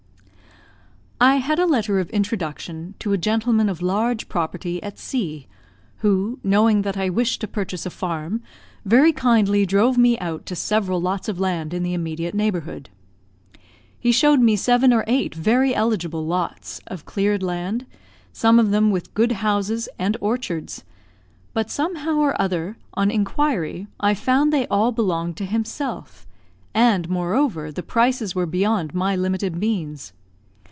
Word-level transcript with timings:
I 1.23 1.35
had 1.35 1.59
a 1.59 1.67
letter 1.67 1.99
of 1.99 2.09
introduction 2.09 2.95
to 2.97 3.13
a 3.13 3.17
gentleman 3.17 3.69
of 3.69 3.79
large 3.83 4.27
property, 4.27 4.81
at 4.81 4.97
C, 4.97 5.45
who, 5.97 6.39
knowing 6.43 6.81
that 6.81 6.97
I 6.97 7.09
wished 7.11 7.41
to 7.41 7.47
purchase 7.47 7.85
a 7.85 7.91
farm, 7.91 8.41
very 8.85 9.13
kindly 9.13 9.63
drove 9.67 9.99
me 9.99 10.17
out 10.17 10.47
to 10.47 10.55
several 10.55 10.99
lots 10.99 11.29
of 11.29 11.39
land 11.39 11.75
in 11.75 11.83
the 11.83 11.93
immediate 11.93 12.33
neighbourhood. 12.33 12.89
He 13.99 14.11
showed 14.11 14.39
me 14.39 14.55
seven 14.55 14.91
or 14.91 15.03
eight 15.05 15.35
very 15.35 15.75
eligible 15.75 16.25
lots 16.25 16.81
of 16.87 17.05
cleared 17.05 17.43
land, 17.43 17.85
some 18.33 18.57
of 18.57 18.71
them 18.71 18.89
with 18.89 19.13
good 19.13 19.31
houses 19.33 19.87
and 19.99 20.17
orchards; 20.21 20.83
but 21.53 21.69
somehow 21.69 22.15
or 22.17 22.41
other, 22.41 22.77
on 22.95 23.11
inquiry, 23.11 23.85
I 23.99 24.15
found 24.15 24.51
they 24.51 24.65
all 24.69 24.91
belonged 24.91 25.37
to 25.37 25.45
himself, 25.45 26.25
and, 26.73 27.07
moreover, 27.09 27.71
the 27.71 27.83
prices 27.83 28.33
were 28.33 28.47
beyond 28.47 28.95
my 28.95 29.15
limited 29.15 29.55
means. 29.55 30.13